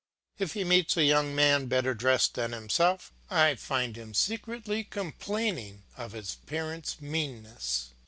[0.39, 5.83] If he meets a young man better dressed than himself, I find him secretly complaining
[5.95, 7.91] of his parents' meanness.